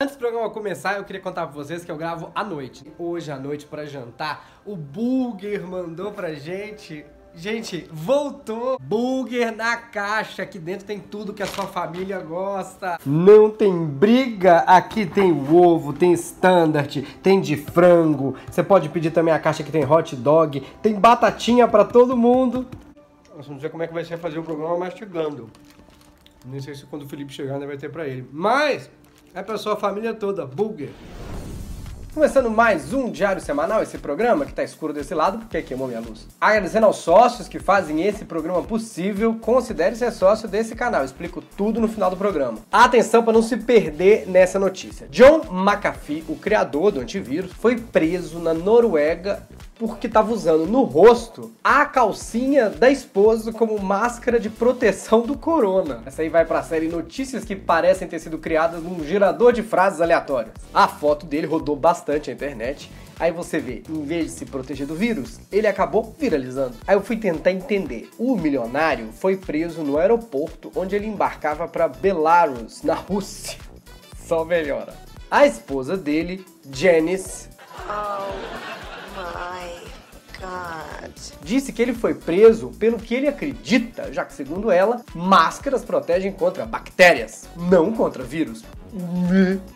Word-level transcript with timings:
Antes 0.00 0.14
do 0.14 0.20
programa 0.20 0.48
começar, 0.48 0.96
eu 0.96 1.02
queria 1.02 1.20
contar 1.20 1.44
pra 1.48 1.56
vocês 1.56 1.84
que 1.84 1.90
eu 1.90 1.96
gravo 1.96 2.30
à 2.32 2.44
noite. 2.44 2.84
Hoje 2.96 3.32
à 3.32 3.36
noite 3.36 3.66
para 3.66 3.84
jantar, 3.84 4.62
o 4.64 4.76
Bulger 4.76 5.66
mandou 5.66 6.12
pra 6.12 6.34
gente. 6.34 7.04
Gente, 7.34 7.84
voltou 7.90 8.78
Bulger 8.80 9.50
na 9.56 9.76
caixa. 9.76 10.44
Aqui 10.44 10.56
dentro 10.56 10.86
tem 10.86 11.00
tudo 11.00 11.34
que 11.34 11.42
a 11.42 11.48
sua 11.48 11.66
família 11.66 12.20
gosta. 12.20 12.96
Não 13.04 13.50
tem 13.50 13.84
briga. 13.86 14.58
Aqui 14.58 15.04
tem 15.04 15.32
ovo, 15.32 15.92
tem 15.92 16.12
standard, 16.12 17.02
tem 17.20 17.40
de 17.40 17.56
frango. 17.56 18.36
Você 18.48 18.62
pode 18.62 18.88
pedir 18.90 19.10
também 19.10 19.34
a 19.34 19.38
caixa 19.40 19.64
que 19.64 19.72
tem 19.72 19.84
hot 19.84 20.14
dog, 20.14 20.60
tem 20.80 20.94
batatinha 20.94 21.66
pra 21.66 21.84
todo 21.84 22.16
mundo. 22.16 22.68
Nós 23.36 23.48
vamos 23.48 23.60
ver 23.60 23.68
como 23.68 23.82
é 23.82 23.88
que 23.88 23.94
vai 23.94 24.04
ser 24.04 24.16
fazer 24.16 24.38
o 24.38 24.44
programa 24.44 24.78
mastigando. 24.78 25.50
Nem 26.46 26.60
sei 26.60 26.76
se 26.76 26.86
quando 26.86 27.02
o 27.02 27.08
Felipe 27.08 27.32
chegar 27.32 27.54
ainda 27.54 27.66
vai 27.66 27.76
ter 27.76 27.90
pra 27.90 28.06
ele. 28.06 28.28
Mas 28.32 28.88
é 29.34 29.42
pra 29.42 29.58
sua 29.58 29.76
família 29.76 30.14
toda, 30.14 30.46
Bulger. 30.46 30.90
Começando 32.14 32.50
mais 32.50 32.92
um 32.92 33.10
Diário 33.10 33.40
Semanal, 33.40 33.82
esse 33.82 33.96
programa 33.98 34.44
que 34.44 34.52
tá 34.52 34.64
escuro 34.64 34.92
desse 34.92 35.14
lado 35.14 35.38
porque 35.38 35.62
queimou 35.62 35.86
minha 35.86 36.00
luz. 36.00 36.26
Agradecendo 36.40 36.86
aos 36.86 36.96
sócios 36.96 37.46
que 37.46 37.60
fazem 37.60 38.02
esse 38.02 38.24
programa 38.24 38.62
possível, 38.62 39.36
considere 39.40 39.94
ser 39.94 40.10
sócio 40.10 40.48
desse 40.48 40.74
canal, 40.74 41.04
explico 41.04 41.40
tudo 41.56 41.80
no 41.80 41.86
final 41.86 42.10
do 42.10 42.16
programa. 42.16 42.58
Atenção 42.72 43.22
para 43.22 43.34
não 43.34 43.42
se 43.42 43.58
perder 43.58 44.26
nessa 44.26 44.58
notícia. 44.58 45.06
John 45.10 45.42
McAfee, 45.48 46.24
o 46.28 46.34
criador 46.34 46.90
do 46.90 47.00
antivírus, 47.00 47.52
foi 47.52 47.76
preso 47.76 48.40
na 48.40 48.52
Noruega 48.52 49.46
porque 49.78 50.06
estava 50.08 50.32
usando 50.32 50.66
no 50.66 50.82
rosto 50.82 51.52
a 51.62 51.84
calcinha 51.86 52.68
da 52.68 52.90
esposa 52.90 53.52
como 53.52 53.78
máscara 53.78 54.40
de 54.40 54.50
proteção 54.50 55.22
do 55.22 55.38
corona. 55.38 56.02
Essa 56.04 56.22
aí 56.22 56.28
vai 56.28 56.44
para 56.44 56.58
a 56.58 56.62
série 56.62 56.88
Notícias 56.88 57.44
que 57.44 57.54
parecem 57.54 58.08
ter 58.08 58.18
sido 58.18 58.38
criadas 58.38 58.82
num 58.82 59.04
gerador 59.04 59.52
de 59.52 59.62
frases 59.62 60.00
aleatórias. 60.00 60.54
A 60.74 60.88
foto 60.88 61.24
dele 61.24 61.46
rodou 61.46 61.76
bastante 61.76 62.30
a 62.30 62.32
internet. 62.32 62.90
Aí 63.20 63.32
você 63.32 63.58
vê, 63.58 63.82
em 63.88 64.04
vez 64.04 64.26
de 64.26 64.30
se 64.32 64.46
proteger 64.46 64.86
do 64.86 64.94
vírus, 64.94 65.40
ele 65.50 65.66
acabou 65.66 66.14
viralizando. 66.18 66.74
Aí 66.86 66.94
eu 66.94 67.02
fui 67.02 67.16
tentar 67.16 67.50
entender. 67.50 68.08
O 68.16 68.36
milionário 68.36 69.10
foi 69.12 69.36
preso 69.36 69.82
no 69.82 69.98
aeroporto 69.98 70.70
onde 70.74 70.94
ele 70.94 71.06
embarcava 71.06 71.66
para 71.66 71.88
Belarus, 71.88 72.82
na 72.82 72.94
Rússia. 72.94 73.58
Só 74.24 74.44
melhora. 74.44 74.94
A 75.30 75.46
esposa 75.46 75.96
dele, 75.96 76.44
Janice, 76.72 77.48
My 79.18 79.80
God. 80.38 81.12
disse 81.42 81.72
que 81.72 81.82
ele 81.82 81.92
foi 81.92 82.14
preso 82.14 82.68
pelo 82.78 82.98
que 82.98 83.14
ele 83.14 83.26
acredita, 83.26 84.12
já 84.12 84.24
que, 84.24 84.32
segundo 84.32 84.70
ela, 84.70 85.02
máscaras 85.14 85.84
protegem 85.84 86.32
contra 86.32 86.64
bactérias, 86.64 87.48
não 87.56 87.92
contra 87.92 88.22
vírus. 88.22 88.64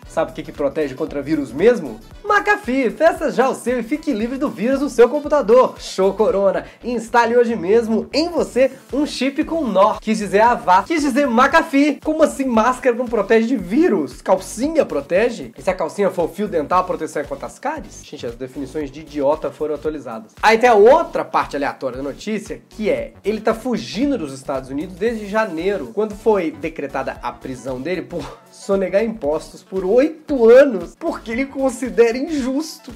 Sabe 0.07 0.31
o 0.31 0.33
que, 0.33 0.43
que 0.43 0.51
protege 0.51 0.95
contra 0.95 1.21
vírus 1.21 1.51
mesmo? 1.51 1.99
McAfee, 2.23 2.89
peça 2.89 3.29
já 3.31 3.49
o 3.49 3.53
seu 3.53 3.79
e 3.79 3.83
fique 3.83 4.11
livre 4.11 4.37
do 4.37 4.49
vírus 4.49 4.81
no 4.81 4.89
seu 4.89 5.09
computador. 5.09 5.75
Show 5.79 6.13
Corona, 6.13 6.65
instale 6.83 7.35
hoje 7.35 7.55
mesmo 7.55 8.09
em 8.13 8.29
você 8.29 8.71
um 8.91 9.05
chip 9.05 9.43
com 9.43 9.65
nó. 9.65 9.97
Quis 9.99 10.17
dizer 10.17 10.41
Avá, 10.41 10.83
quis 10.83 11.01
dizer 11.01 11.27
McAfee. 11.27 11.99
Como 12.03 12.23
assim 12.23 12.45
máscara 12.45 12.95
não 12.95 13.05
protege 13.05 13.47
de 13.47 13.57
vírus? 13.57 14.21
Calcinha 14.21 14.85
protege? 14.85 15.51
E 15.57 15.61
se 15.61 15.69
a 15.69 15.73
calcinha 15.73 16.09
for 16.09 16.29
fio 16.29 16.47
dental, 16.47 16.81
a 16.81 16.83
proteção 16.83 17.21
é 17.21 17.25
contra 17.25 17.47
as 17.47 17.59
cáries? 17.59 18.01
Gente, 18.03 18.25
as 18.25 18.35
definições 18.35 18.89
de 18.89 19.01
idiota 19.01 19.51
foram 19.51 19.75
atualizadas. 19.75 20.31
Aí 20.41 20.57
tem 20.57 20.69
a 20.69 20.75
outra 20.75 21.23
parte 21.23 21.55
aleatória 21.55 21.97
da 21.97 22.03
notícia, 22.03 22.61
que 22.69 22.89
é, 22.89 23.13
ele 23.23 23.41
tá 23.41 23.53
fugindo 23.53 24.17
dos 24.17 24.33
Estados 24.33 24.69
Unidos 24.69 24.95
desde 24.95 25.27
janeiro, 25.27 25.91
quando 25.93 26.15
foi 26.15 26.51
decretada 26.51 27.19
a 27.21 27.31
prisão 27.31 27.81
dele 27.81 28.01
por 28.01 28.42
sonegar 28.53 29.03
impostos 29.03 29.63
por 29.63 29.83
oito 29.83 30.47
anos, 30.47 30.95
porque 30.97 31.31
ele 31.31 31.47
considera 31.47 32.17
injusto. 32.17 32.91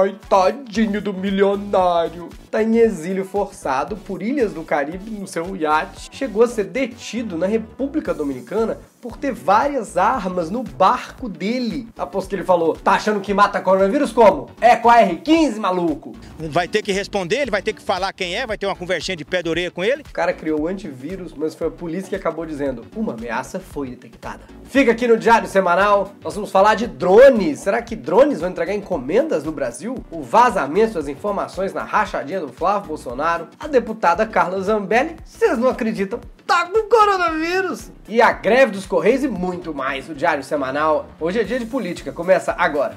Ai, 0.00 0.18
tadinho 0.28 1.00
do 1.00 1.14
milionário. 1.14 2.28
Tá 2.50 2.62
em 2.62 2.78
exílio 2.78 3.24
forçado 3.24 3.96
por 3.96 4.22
ilhas 4.22 4.52
do 4.52 4.64
Caribe 4.64 5.10
no 5.12 5.26
seu 5.26 5.56
iate. 5.56 6.08
Chegou 6.12 6.42
a 6.42 6.48
ser 6.48 6.64
detido 6.64 7.38
na 7.38 7.46
República 7.46 8.12
Dominicana 8.12 8.78
por 9.02 9.16
ter 9.16 9.32
várias 9.32 9.96
armas 9.96 10.48
no 10.48 10.62
barco 10.62 11.28
dele. 11.28 11.88
Após 11.98 12.28
que 12.28 12.36
ele 12.36 12.44
falou, 12.44 12.72
tá 12.72 12.92
achando 12.92 13.20
que 13.20 13.34
mata 13.34 13.60
coronavírus 13.60 14.12
como? 14.12 14.48
É 14.60 14.76
com 14.76 14.88
a 14.88 15.02
R15, 15.02 15.56
maluco. 15.56 16.12
Vai 16.38 16.68
ter 16.68 16.82
que 16.82 16.92
responder, 16.92 17.38
ele 17.38 17.50
vai 17.50 17.62
ter 17.62 17.72
que 17.72 17.82
falar 17.82 18.12
quem 18.12 18.36
é, 18.36 18.46
vai 18.46 18.56
ter 18.56 18.64
uma 18.66 18.76
conversinha 18.76 19.16
de 19.16 19.24
pé 19.24 19.42
de 19.42 19.48
orelha 19.48 19.72
com 19.72 19.82
ele. 19.82 20.02
O 20.02 20.12
cara 20.12 20.32
criou 20.32 20.60
o 20.60 20.68
antivírus, 20.68 21.34
mas 21.34 21.52
foi 21.52 21.66
a 21.66 21.70
polícia 21.70 22.10
que 22.10 22.14
acabou 22.14 22.46
dizendo: 22.46 22.86
uma 22.94 23.14
ameaça 23.14 23.58
foi 23.58 23.90
detectada. 23.90 24.44
Fica 24.62 24.92
aqui 24.92 25.08
no 25.08 25.16
Diário 25.16 25.48
Semanal, 25.48 26.12
nós 26.22 26.36
vamos 26.36 26.52
falar 26.52 26.76
de 26.76 26.86
drones. 26.86 27.58
Será 27.58 27.82
que 27.82 27.96
drones 27.96 28.40
vão 28.40 28.50
entregar 28.50 28.72
encomendas 28.72 29.42
no 29.42 29.50
Brasil? 29.50 29.96
O 30.12 30.22
vazamento 30.22 30.94
das 30.94 31.08
informações 31.08 31.74
na 31.74 31.82
rachadinha 31.82 32.38
do 32.38 32.52
Flávio 32.52 32.86
Bolsonaro. 32.86 33.48
A 33.58 33.66
deputada 33.66 34.24
Carla 34.24 34.62
Zambelli, 34.62 35.16
vocês 35.24 35.58
não 35.58 35.68
acreditam, 35.68 36.20
tá 36.52 36.66
com 36.66 36.86
coronavírus. 36.86 37.90
E 38.06 38.20
a 38.20 38.30
greve 38.30 38.72
dos 38.72 38.84
Correios 38.84 39.24
e 39.24 39.28
muito 39.28 39.74
mais. 39.74 40.08
O 40.10 40.14
Diário 40.14 40.44
Semanal. 40.44 41.08
Hoje 41.18 41.40
é 41.40 41.44
dia 41.44 41.58
de 41.58 41.64
política, 41.64 42.12
começa 42.12 42.54
agora. 42.58 42.94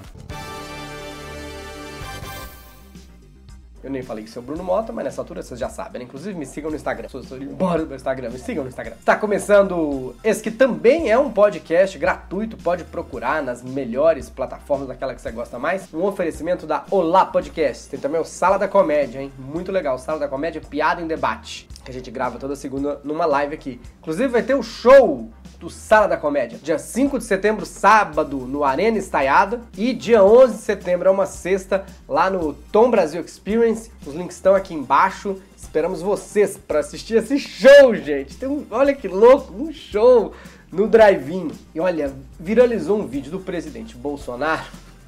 Eu 3.85 3.91
nem 3.91 4.01
falei 4.01 4.23
que 4.23 4.31
sou 4.31 4.41
Bruno 4.41 4.63
Mota, 4.63 4.91
mas 4.91 5.05
nessa 5.05 5.21
altura 5.21 5.43
vocês 5.43 5.59
já 5.59 5.69
sabem, 5.69 5.99
né? 5.99 6.05
Inclusive 6.05 6.35
me 6.35 6.47
sigam 6.47 6.71
no 6.71 6.75
Instagram. 6.75 7.07
Se 7.07 7.17
eu 7.17 7.37
embora 7.39 7.83
do 7.83 7.85
meu 7.85 7.95
Instagram, 7.95 8.31
me 8.31 8.39
sigam 8.39 8.63
no 8.63 8.67
Instagram. 8.67 8.95
Está 8.95 9.15
começando 9.15 10.15
esse 10.23 10.41
que 10.41 10.49
também 10.49 11.11
é 11.11 11.19
um 11.19 11.31
podcast 11.31 11.95
gratuito, 11.99 12.57
pode 12.57 12.83
procurar 12.85 13.43
nas 13.43 13.61
melhores 13.61 14.27
plataformas 14.27 14.87
daquela 14.87 15.13
que 15.13 15.21
você 15.21 15.29
gosta 15.29 15.59
mais. 15.59 15.93
Um 15.93 16.03
oferecimento 16.03 16.65
da 16.65 16.83
Olá 16.89 17.27
Podcast. 17.27 17.87
Tem 17.87 17.99
também 17.99 18.19
o 18.19 18.25
Sala 18.25 18.57
da 18.57 18.67
Comédia, 18.67 19.21
hein? 19.21 19.31
Muito 19.37 19.71
legal. 19.71 19.99
Sala 19.99 20.17
da 20.17 20.27
Comédia, 20.27 20.59
piada 20.67 20.99
em 20.99 21.05
debate. 21.05 21.69
Que 21.83 21.91
a 21.91 21.93
gente 21.93 22.09
grava 22.09 22.39
toda 22.39 22.55
segunda 22.55 22.99
numa 23.03 23.27
live 23.27 23.53
aqui. 23.53 23.79
Inclusive 23.99 24.29
vai 24.29 24.41
ter 24.41 24.55
o 24.55 24.63
show 24.63 25.29
do 25.59 25.69
Sala 25.69 26.07
da 26.07 26.17
Comédia. 26.17 26.59
Dia 26.61 26.77
5 26.77 27.17
de 27.17 27.23
setembro, 27.23 27.65
sábado, 27.65 28.37
no 28.39 28.63
Arena 28.63 28.97
Estaiada. 28.97 29.61
E 29.77 29.93
dia 29.93 30.23
11 30.23 30.55
de 30.55 30.61
setembro, 30.61 31.07
é 31.07 31.11
uma 31.11 31.25
sexta, 31.25 31.85
lá 32.07 32.29
no 32.29 32.53
Tom 32.71 32.89
Brasil 32.89 33.21
Experience. 33.21 33.91
Os 34.05 34.13
links 34.13 34.35
estão 34.35 34.55
aqui 34.55 34.73
embaixo. 34.73 35.41
Esperamos 35.57 36.01
vocês 36.01 36.57
para 36.57 36.79
assistir 36.79 37.15
esse 37.15 37.39
show, 37.39 37.95
gente. 37.95 38.37
Tem 38.37 38.47
um, 38.47 38.65
olha 38.71 38.93
que 38.93 39.07
louco, 39.07 39.53
um 39.53 39.73
show 39.73 40.33
no 40.71 40.87
drive-in. 40.87 41.51
E 41.73 41.79
olha, 41.79 42.13
viralizou 42.39 42.99
um 42.99 43.07
vídeo 43.07 43.31
do 43.31 43.39
presidente 43.39 43.95
Bolsonaro 43.95 44.65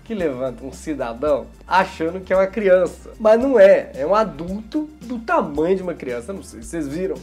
que 0.08 0.14
levanta 0.14 0.64
um 0.64 0.72
cidadão 0.72 1.48
achando 1.68 2.22
que 2.22 2.32
é 2.32 2.36
uma 2.38 2.48
criança. 2.48 3.12
Mas 3.20 3.40
não 3.40 3.60
é, 3.60 3.92
é 3.94 4.06
um 4.06 4.16
adulto 4.16 4.90
do 5.02 5.20
tamanho 5.20 5.76
de 5.76 5.84
uma 5.84 5.94
criança. 5.94 6.32
Não 6.32 6.42
sei 6.42 6.62
se 6.62 6.70
vocês 6.70 6.88
viram. 6.88 7.16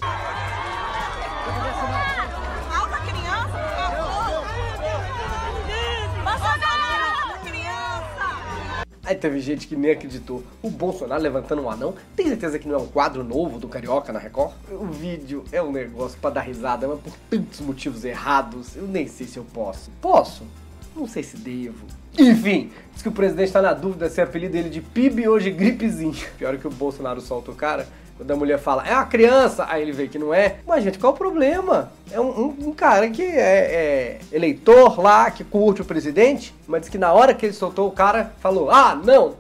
Aí 9.05 9.15
teve 9.15 9.39
gente 9.41 9.67
que 9.69 9.77
nem 9.77 9.91
acreditou. 9.91 10.43
O 10.63 10.71
Bolsonaro 10.71 11.23
levantando 11.23 11.63
um 11.63 11.71
anão. 11.71 11.95
Tem 12.17 12.27
certeza 12.27 12.59
que 12.59 12.67
não 12.67 12.77
é 12.77 12.79
um 12.79 12.87
quadro 12.87 13.23
novo 13.23 13.59
do 13.59 13.69
Carioca 13.69 14.13
na 14.13 14.19
Record? 14.19 14.55
O 14.71 14.87
vídeo 14.87 15.45
é 15.53 15.63
um 15.63 15.71
negócio 15.71 16.19
pra 16.19 16.31
dar 16.31 16.41
risada, 16.41 16.89
mas 16.89 17.01
por 17.01 17.13
tantos 17.29 17.61
motivos 17.61 18.05
errados, 18.05 18.77
eu 18.77 18.87
nem 18.87 19.07
sei 19.07 19.27
se 19.27 19.37
eu 19.37 19.45
posso. 19.45 19.91
Posso? 20.01 20.45
Não 20.95 21.07
sei 21.09 21.23
se 21.23 21.37
devo. 21.37 21.87
Enfim, 22.19 22.71
diz 22.93 23.03
que 23.03 23.09
o 23.09 23.13
presidente 23.13 23.53
tá 23.53 23.61
na 23.61 23.73
dúvida 23.73 24.09
se 24.09 24.21
apelido 24.21 24.57
ele 24.57 24.69
de 24.69 24.81
PIB 24.81 25.25
de 25.41 25.51
gripezinho. 25.51 26.15
Pior 26.39 26.57
que 26.57 26.67
o 26.67 26.71
Bolsonaro 26.71 27.21
solta 27.21 27.51
o 27.51 27.55
cara. 27.55 27.87
Quando 28.17 28.31
a 28.31 28.37
mulher 28.37 28.61
fala, 28.61 28.87
é 28.87 28.95
uma 28.95 29.07
criança, 29.07 29.67
aí 29.69 29.83
ele 29.83 29.91
vê 29.91 30.07
que 30.07 30.21
não 30.21 30.33
é. 30.33 30.59
Mas, 30.65 30.85
gente, 30.85 31.01
qual 31.01 31.13
o 31.13 31.17
problema? 31.17 31.91
É 32.13 32.21
um, 32.21 32.29
um- 32.29 32.57
um 32.69 32.73
cara 32.73 33.11
que 33.11 33.23
é, 33.23 33.31
é 33.33 34.21
eleitor 34.31 35.01
lá, 35.01 35.29
que 35.33 35.43
curte 35.43 35.83
o 35.83 35.85
presidente, 35.85 36.55
mas 36.69 36.83
diz 36.83 36.89
que 36.91 36.97
na 36.99 37.13
hora 37.13 37.35
que 37.35 37.45
ele 37.45 37.53
soltou 37.53 37.89
o 37.89 37.91
cara, 37.91 38.33
falou, 38.39 38.71
ah, 38.71 38.95
não, 38.95 39.35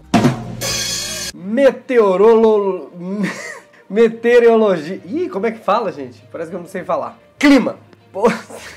Meteorolo... 1.32 2.90
Meteorologia. 3.88 5.00
Ih, 5.04 5.28
como 5.28 5.46
é 5.46 5.52
que 5.52 5.58
fala, 5.58 5.92
gente? 5.92 6.20
Parece 6.32 6.50
que 6.50 6.56
eu 6.56 6.60
não 6.60 6.66
sei 6.66 6.82
falar. 6.82 7.16
Clima. 7.38 7.76
Pô, 8.12 8.24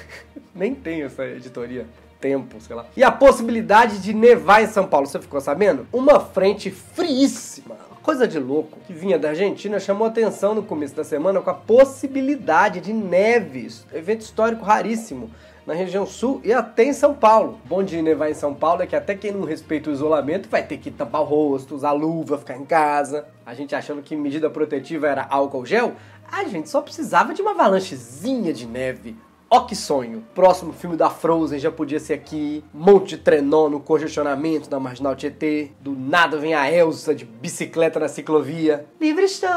nem 0.54 0.76
tem 0.76 1.02
essa 1.02 1.26
editoria. 1.26 1.88
Tempo, 2.20 2.60
sei 2.60 2.76
lá. 2.76 2.86
E 2.96 3.04
a 3.04 3.12
possibilidade 3.12 4.00
de 4.00 4.14
nevar 4.14 4.64
em 4.64 4.68
São 4.68 4.88
Paulo, 4.88 5.06
você 5.06 5.20
ficou 5.20 5.40
sabendo? 5.40 5.88
Uma 5.94 6.20
frente 6.20 6.72
friíssima, 6.72 7.76
coisa 8.02 8.28
de 8.28 8.40
louco, 8.40 8.80
que 8.88 8.94
vinha 8.94 9.20
da 9.20 9.30
Argentina, 9.30 9.80
chamou 9.80 10.08
atenção 10.08 10.56
no 10.56 10.64
começo 10.64 10.96
da 10.96 11.04
semana 11.04 11.42
com 11.42 11.50
a 11.50 11.54
possibilidade 11.54 12.80
de 12.80 12.92
neves. 12.92 13.86
Evento 13.94 14.22
histórico 14.22 14.66
raríssimo 14.66 15.30
na 15.68 15.74
região 15.74 16.06
sul 16.06 16.40
e 16.46 16.54
até 16.54 16.86
em 16.86 16.94
São 16.94 17.14
Paulo. 17.14 17.60
Bom 17.66 17.84
de 17.84 18.02
nevar 18.02 18.32
em 18.32 18.34
São 18.34 18.54
Paulo 18.54 18.82
é 18.82 18.88
que 18.88 18.96
até 18.96 19.14
quem 19.14 19.34
não 19.34 19.44
respeita 19.44 19.90
o 19.90 19.94
isolamento 19.94 20.48
vai 20.48 20.66
ter 20.66 20.78
que 20.78 20.90
tampar 20.90 21.22
o 21.22 21.26
rosto, 21.26 21.76
usar 21.76 21.92
luva, 21.92 22.38
ficar 22.38 22.56
em 22.56 22.64
casa. 22.64 23.28
A 23.46 23.54
gente 23.54 23.76
achando 23.76 24.02
que 24.02 24.16
medida 24.16 24.50
protetiva 24.50 25.08
era 25.08 25.28
álcool 25.30 25.66
gel, 25.66 25.94
a 26.32 26.46
gente 26.46 26.70
só 26.70 26.82
precisava 26.82 27.34
de 27.34 27.42
uma 27.42 27.52
avalanchezinha 27.52 28.54
de 28.54 28.66
neve. 28.66 29.18
Ó 29.50 29.62
que 29.62 29.76
sonho. 29.76 30.26
Próximo 30.36 30.74
filme 30.74 30.98
da 30.98 31.10
Frozen 31.10 31.60
já 31.60 31.72
podia 31.72 32.00
ser 32.00 32.14
aqui. 32.14 32.64
Monte 32.74 33.16
de 33.16 33.18
trenó 33.18 33.70
no 33.70 33.80
congestionamento 33.80 34.70
da 34.70 34.80
Marginal 34.80 35.16
Tietê. 35.16 35.72
Do 35.80 35.94
nada 35.94 36.38
vem 36.38 36.54
a 36.54 36.70
Elsa 36.70 37.16
de 37.16 37.24
bicicleta 37.24 38.00
na 38.00 38.10
ciclovia. 38.10 38.86
Livre 39.00 39.24
estou, 39.24 39.50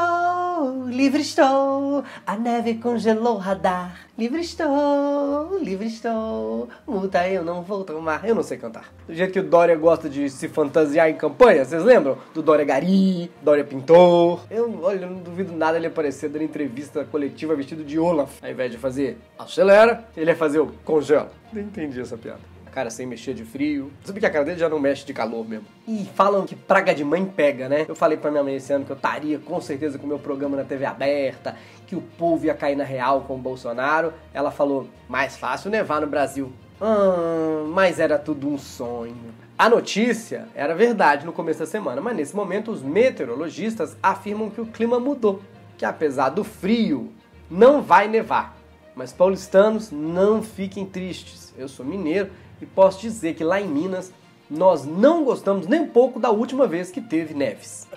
livre 0.87 1.21
estou. 1.21 2.03
A 2.25 2.35
neve 2.35 2.75
congelou 2.75 3.35
o 3.35 3.37
radar. 3.37 4.07
Livre 4.17 4.41
estou, 4.41 5.57
livre 5.59 5.87
estou. 5.87 6.69
Multa 6.87 7.27
eu 7.27 7.43
não 7.43 7.61
vou 7.61 7.83
tomar. 7.83 8.27
Eu 8.27 8.35
não 8.35 8.43
sei 8.43 8.57
cantar. 8.57 8.85
Do 9.07 9.13
jeito 9.13 9.33
que 9.33 9.39
o 9.39 9.43
Dória 9.43 9.75
gosta 9.75 10.09
de 10.09 10.29
se 10.29 10.47
fantasiar 10.47 11.09
em 11.09 11.15
campanha, 11.15 11.65
vocês 11.65 11.83
lembram? 11.83 12.17
Do 12.33 12.41
Dória 12.41 12.65
Gari, 12.65 13.31
Dória 13.41 13.63
Pintor. 13.63 14.41
Eu, 14.49 14.79
olha, 14.83 15.07
não 15.07 15.17
duvido 15.17 15.53
nada 15.53 15.77
ele 15.77 15.87
aparecer 15.87 16.29
dando 16.29 16.43
entrevista 16.43 17.03
coletiva 17.05 17.55
vestido 17.55 17.83
de 17.83 17.97
Olaf. 17.97 18.43
Ao 18.43 18.49
invés 18.49 18.71
de 18.71 18.77
fazer 18.77 19.17
acelera, 19.39 20.05
ele 20.15 20.31
ia 20.31 20.35
fazer 20.35 20.59
o 20.59 20.67
congela. 20.85 21.31
Não 21.51 21.61
entendi 21.61 21.99
essa 21.99 22.17
piada. 22.17 22.39
Cara 22.71 22.89
sem 22.89 23.05
mexer 23.05 23.33
de 23.33 23.43
frio. 23.43 23.91
Sabe 24.03 24.19
que 24.21 24.25
a 24.25 24.29
cara 24.29 24.45
dele 24.45 24.57
já 24.57 24.69
não 24.69 24.79
mexe 24.79 25.05
de 25.05 25.13
calor 25.13 25.47
mesmo. 25.47 25.65
E 25.85 26.05
falam 26.15 26.45
que 26.45 26.55
praga 26.55 26.95
de 26.95 27.03
mãe 27.03 27.25
pega, 27.25 27.67
né? 27.67 27.85
Eu 27.87 27.95
falei 27.95 28.17
pra 28.17 28.31
minha 28.31 28.43
mãe 28.43 28.55
esse 28.55 28.71
ano 28.71 28.85
que 28.85 28.91
eu 28.91 28.95
estaria 28.95 29.39
com 29.39 29.59
certeza 29.59 29.97
com 29.97 30.05
o 30.05 30.07
meu 30.07 30.19
programa 30.19 30.55
na 30.55 30.63
TV 30.63 30.85
aberta, 30.85 31.57
que 31.85 31.95
o 31.97 32.01
povo 32.01 32.45
ia 32.45 32.53
cair 32.53 32.77
na 32.77 32.85
real 32.85 33.21
com 33.21 33.35
o 33.35 33.37
Bolsonaro. 33.37 34.13
Ela 34.33 34.51
falou, 34.51 34.87
mais 35.09 35.35
fácil 35.35 35.69
nevar 35.69 35.99
no 35.99 36.07
Brasil. 36.07 36.51
Ah, 36.79 37.65
mas 37.67 37.99
era 37.99 38.17
tudo 38.17 38.47
um 38.47 38.57
sonho. 38.57 39.15
A 39.57 39.69
notícia 39.69 40.47
era 40.55 40.73
verdade 40.73 41.25
no 41.25 41.33
começo 41.33 41.59
da 41.59 41.65
semana, 41.65 42.01
mas 42.01 42.15
nesse 42.15 42.35
momento 42.35 42.71
os 42.71 42.81
meteorologistas 42.81 43.95
afirmam 44.01 44.49
que 44.49 44.61
o 44.61 44.65
clima 44.65 44.99
mudou, 44.99 45.41
que 45.77 45.85
apesar 45.85 46.29
do 46.29 46.43
frio, 46.43 47.11
não 47.49 47.81
vai 47.81 48.07
nevar. 48.07 48.57
Mas 48.95 49.13
paulistanos, 49.13 49.91
não 49.91 50.41
fiquem 50.41 50.85
tristes. 50.85 51.53
Eu 51.57 51.67
sou 51.67 51.85
mineiro 51.85 52.31
e 52.61 52.65
posso 52.65 53.01
dizer 53.01 53.33
que 53.33 53.43
lá 53.43 53.59
em 53.59 53.67
Minas 53.67 54.13
nós 54.49 54.85
não 54.85 55.23
gostamos 55.23 55.65
nem 55.65 55.81
um 55.81 55.87
pouco 55.87 56.19
da 56.19 56.29
última 56.29 56.67
vez 56.67 56.91
que 56.91 57.01
teve 57.01 57.33
neves. 57.33 57.87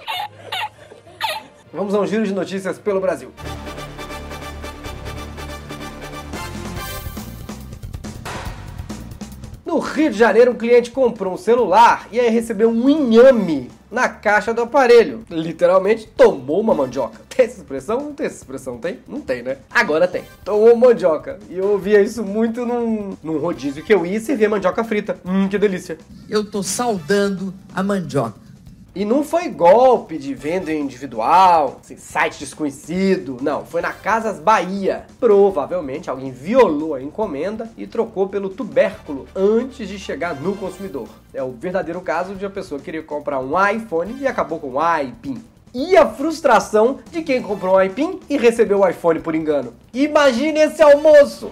Vamos 1.73 1.95
a 1.95 2.01
um 2.01 2.07
giro 2.07 2.25
de 2.25 2.33
notícias 2.33 2.79
pelo 2.79 3.01
Brasil. 3.01 3.33
No 9.67 9.81
Rio 9.81 10.11
de 10.11 10.17
Janeiro, 10.17 10.53
um 10.53 10.55
cliente 10.55 10.93
comprou 10.93 11.35
um 11.35 11.37
celular 11.37 12.07
e 12.13 12.21
aí 12.21 12.31
recebeu 12.31 12.71
um 12.71 12.89
inhame 12.89 13.69
na 13.91 14.09
caixa 14.09 14.55
do 14.55 14.63
aparelho. 14.63 15.25
Literalmente 15.29 16.07
tomou 16.07 16.61
uma 16.61 16.75
mandioca. 16.75 17.24
Tem 17.35 17.47
essa 17.47 17.59
expressão? 17.59 18.01
Não 18.01 18.13
tem 18.13 18.27
essa 18.27 18.37
expressão, 18.37 18.79
tem? 18.79 19.01
Não 19.09 19.21
tem, 19.21 19.43
né? 19.43 19.59
Agora 19.71 20.07
tem. 20.07 20.23
Tomou 20.45 20.77
mandioca. 20.77 21.39
E 21.51 21.59
eu 21.59 21.73
ouvia 21.73 22.01
isso 22.01 22.23
muito 22.23 22.65
num, 22.65 23.17
num 23.23 23.39
rodízio 23.39 23.83
que 23.83 23.93
eu 23.93 24.07
ia 24.07 24.19
e 24.19 24.21
servia 24.21 24.49
mandioca 24.49 24.85
frita. 24.85 25.19
Hum, 25.25 25.49
que 25.49 25.59
delícia. 25.59 25.99
Eu 26.29 26.49
tô 26.49 26.63
saudando 26.63 27.53
a 27.75 27.83
mandioca. 27.83 28.45
E 28.97 29.05
não 29.05 29.25
foi 29.25 29.49
golpe 29.49 30.17
de 30.17 30.33
venda 30.33 30.73
individual, 30.73 31.81
assim, 31.83 31.97
site 31.97 32.39
desconhecido, 32.39 33.39
não, 33.43 33.67
foi 33.67 33.83
na 33.83 33.93
Casas 33.93 34.39
Bahia. 34.39 35.05
Provavelmente 35.19 36.09
alguém 36.09 36.31
violou 36.31 36.95
a 36.95 37.03
encomenda 37.03 37.69
e 37.77 37.89
trocou 37.89 38.29
pelo 38.29 38.49
tubérculo 38.49 39.27
antes 39.35 39.89
de 39.89 39.99
chegar 39.99 40.41
no 40.41 40.55
consumidor. 40.55 41.09
É 41.33 41.43
o 41.43 41.51
verdadeiro 41.51 42.01
caso 42.03 42.37
de 42.37 42.45
uma 42.45 42.53
pessoa 42.53 42.81
querer 42.81 43.05
comprar 43.05 43.41
um 43.41 43.55
iPhone 43.69 44.17
e 44.21 44.29
acabou 44.29 44.61
com 44.61 44.75
um 44.75 44.99
iPin. 45.01 45.43
E 45.75 45.97
a 45.97 46.09
frustração 46.09 47.00
de 47.11 47.21
quem 47.23 47.43
comprou 47.43 47.75
um 47.75 47.82
iPin 47.82 48.21
e 48.31 48.37
recebeu 48.37 48.79
o 48.79 48.88
iPhone 48.88 49.19
por 49.19 49.35
engano. 49.35 49.75
Imagine 49.93 50.61
esse 50.61 50.81
almoço! 50.81 51.50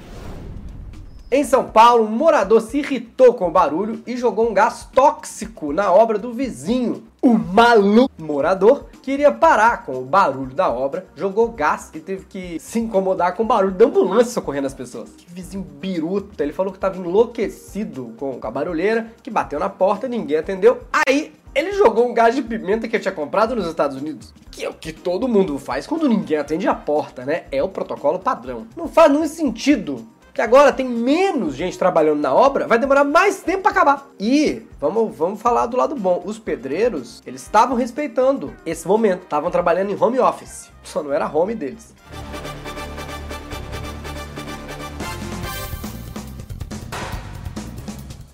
Em 1.28 1.42
São 1.42 1.64
Paulo, 1.64 2.04
um 2.04 2.10
morador 2.10 2.60
se 2.60 2.78
irritou 2.78 3.34
com 3.34 3.48
o 3.48 3.50
barulho 3.50 4.00
e 4.06 4.16
jogou 4.16 4.48
um 4.48 4.54
gás 4.54 4.86
tóxico 4.92 5.72
na 5.72 5.90
obra 5.90 6.18
do 6.18 6.32
vizinho. 6.32 7.02
O 7.20 7.32
maluco 7.32 8.12
morador 8.16 8.84
queria 9.02 9.32
parar 9.32 9.84
com 9.84 9.94
o 9.94 10.04
barulho 10.04 10.54
da 10.54 10.70
obra, 10.70 11.06
jogou 11.16 11.48
gás 11.48 11.90
e 11.92 11.98
teve 11.98 12.26
que 12.26 12.60
se 12.60 12.78
incomodar 12.78 13.34
com 13.34 13.42
o 13.42 13.46
barulho 13.46 13.74
da 13.74 13.86
ambulância 13.86 14.34
socorrendo 14.34 14.66
as 14.68 14.74
pessoas. 14.74 15.08
Que 15.16 15.26
vizinho 15.32 15.64
biruta, 15.64 16.44
ele 16.44 16.52
falou 16.52 16.70
que 16.70 16.76
estava 16.76 16.98
enlouquecido 16.98 18.12
com 18.18 18.38
a 18.40 18.50
barulheira, 18.50 19.10
que 19.20 19.30
bateu 19.30 19.58
na 19.58 19.68
porta, 19.68 20.06
ninguém 20.06 20.36
atendeu. 20.36 20.82
Aí 20.92 21.32
ele 21.54 21.72
jogou 21.72 22.08
um 22.08 22.14
gás 22.14 22.34
de 22.34 22.42
pimenta 22.42 22.88
que 22.88 22.96
ele 22.96 23.02
tinha 23.02 23.12
comprado 23.12 23.54
nos 23.54 23.66
Estados 23.66 23.96
Unidos. 23.96 24.32
Que 24.50 24.64
é 24.64 24.68
o 24.68 24.74
que 24.74 24.92
todo 24.92 25.28
mundo 25.28 25.58
faz 25.58 25.86
quando 25.86 26.08
ninguém 26.08 26.38
atende 26.38 26.66
a 26.66 26.74
porta, 26.74 27.24
né? 27.24 27.44
É 27.50 27.62
o 27.62 27.68
protocolo 27.68 28.18
padrão. 28.18 28.66
Não 28.76 28.88
faz 28.88 29.10
nenhum 29.12 29.26
sentido 29.26 30.06
que 30.32 30.40
agora 30.40 30.72
tem 30.72 30.88
menos 30.88 31.54
gente 31.54 31.78
trabalhando 31.78 32.20
na 32.20 32.32
obra, 32.32 32.66
vai 32.66 32.78
demorar 32.78 33.04
mais 33.04 33.42
tempo 33.42 33.64
para 33.64 33.72
acabar. 33.72 34.10
E 34.18 34.62
vamos, 34.80 35.14
vamos 35.14 35.42
falar 35.42 35.66
do 35.66 35.76
lado 35.76 35.94
bom. 35.94 36.22
Os 36.24 36.38
pedreiros, 36.38 37.22
eles 37.26 37.42
estavam 37.42 37.76
respeitando 37.76 38.54
esse 38.64 38.88
momento, 38.88 39.24
estavam 39.24 39.50
trabalhando 39.50 39.90
em 39.90 40.02
home 40.02 40.18
office, 40.18 40.70
só 40.82 41.02
não 41.02 41.12
era 41.12 41.30
home 41.30 41.54
deles. 41.54 41.94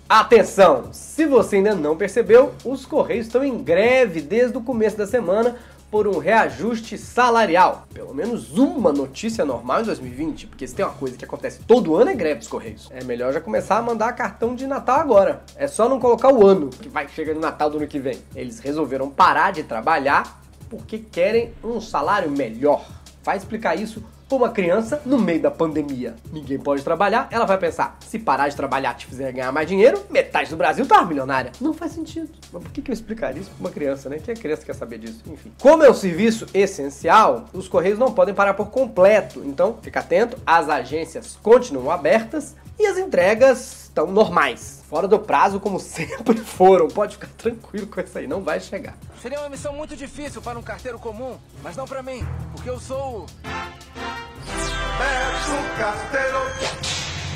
Atenção! 0.07 0.89
Se 1.19 1.25
você 1.25 1.57
ainda 1.57 1.75
não 1.75 1.97
percebeu, 1.97 2.53
os 2.63 2.85
Correios 2.85 3.25
estão 3.25 3.43
em 3.43 3.61
greve 3.61 4.21
desde 4.21 4.57
o 4.57 4.61
começo 4.61 4.95
da 4.95 5.05
semana 5.05 5.57
por 5.91 6.07
um 6.07 6.17
reajuste 6.17 6.97
salarial. 6.97 7.85
Pelo 7.93 8.13
menos 8.15 8.57
uma 8.57 8.93
notícia 8.93 9.43
normal 9.43 9.81
em 9.81 9.83
2020, 9.83 10.47
porque 10.47 10.65
se 10.65 10.73
tem 10.73 10.85
uma 10.85 10.93
coisa 10.93 11.17
que 11.17 11.25
acontece 11.25 11.59
todo 11.67 11.97
ano 11.97 12.09
é 12.09 12.15
greve 12.15 12.39
dos 12.39 12.47
Correios. 12.47 12.87
É 12.89 13.03
melhor 13.03 13.33
já 13.33 13.41
começar 13.41 13.79
a 13.79 13.81
mandar 13.81 14.13
cartão 14.13 14.55
de 14.55 14.65
Natal 14.65 14.97
agora. 14.97 15.43
É 15.57 15.67
só 15.67 15.89
não 15.89 15.99
colocar 15.99 16.33
o 16.33 16.47
ano 16.47 16.69
que 16.69 16.87
vai 16.87 17.05
chegar 17.09 17.33
no 17.33 17.41
Natal 17.41 17.69
do 17.69 17.79
ano 17.79 17.87
que 17.87 17.99
vem. 17.99 18.17
Eles 18.33 18.59
resolveram 18.59 19.09
parar 19.09 19.51
de 19.51 19.63
trabalhar 19.63 20.41
porque 20.69 20.99
querem 20.99 21.51
um 21.61 21.81
salário 21.81 22.31
melhor. 22.31 22.87
Vai 23.25 23.35
explicar 23.35 23.75
isso 23.75 24.01
uma 24.37 24.49
criança 24.49 25.01
no 25.05 25.17
meio 25.17 25.41
da 25.41 25.51
pandemia. 25.51 26.15
Ninguém 26.31 26.59
pode 26.59 26.83
trabalhar, 26.83 27.27
ela 27.31 27.45
vai 27.45 27.57
pensar: 27.57 27.97
se 28.05 28.19
parar 28.19 28.47
de 28.47 28.55
trabalhar 28.55 28.93
te 28.93 29.05
fizer 29.05 29.31
ganhar 29.31 29.51
mais 29.51 29.67
dinheiro, 29.67 30.03
metade 30.09 30.49
do 30.49 30.57
Brasil 30.57 30.85
tá 30.85 31.03
milionária. 31.03 31.51
Não 31.59 31.73
faz 31.73 31.93
sentido. 31.93 32.29
Mas 32.51 32.63
por 32.63 32.71
que, 32.71 32.89
eu 32.89 32.93
explicaria 32.93 33.41
isso 33.41 33.51
para 33.51 33.59
uma 33.59 33.71
criança, 33.71 34.09
né? 34.09 34.19
Que 34.19 34.31
a 34.31 34.35
criança 34.35 34.65
quer 34.65 34.75
saber 34.75 34.99
disso? 34.99 35.23
Enfim. 35.27 35.51
Como 35.61 35.83
é 35.83 35.89
um 35.89 35.93
serviço 35.93 36.45
essencial, 36.53 37.45
os 37.53 37.67
Correios 37.67 37.99
não 37.99 38.11
podem 38.11 38.33
parar 38.33 38.53
por 38.53 38.69
completo. 38.69 39.41
Então, 39.45 39.77
fica 39.81 39.99
atento, 39.99 40.37
as 40.45 40.69
agências 40.69 41.37
continuam 41.41 41.91
abertas 41.91 42.55
e 42.79 42.85
as 42.87 42.97
entregas 42.97 43.83
estão 43.83 44.07
normais. 44.07 44.81
Fora 44.89 45.07
do 45.07 45.19
prazo, 45.19 45.59
como 45.59 45.79
sempre 45.81 46.37
foram. 46.37 46.87
Pode 46.87 47.15
ficar 47.15 47.27
tranquilo 47.37 47.87
com 47.87 47.99
isso 47.99 48.17
aí, 48.17 48.25
não 48.25 48.41
vai 48.41 48.59
chegar. 48.59 48.97
Seria 49.21 49.39
uma 49.39 49.49
missão 49.49 49.73
muito 49.73 49.95
difícil 49.95 50.41
para 50.41 50.57
um 50.57 50.63
carteiro 50.63 50.97
comum, 50.97 51.37
mas 51.61 51.75
não 51.75 51.85
para 51.85 52.01
mim, 52.01 52.25
porque 52.53 52.69
eu 52.69 52.79
sou. 52.79 53.25